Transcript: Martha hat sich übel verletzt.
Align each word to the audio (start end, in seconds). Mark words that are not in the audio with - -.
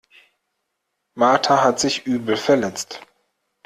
Martha 1.13 1.63
hat 1.63 1.79
sich 1.79 2.07
übel 2.07 2.35
verletzt. 2.35 3.01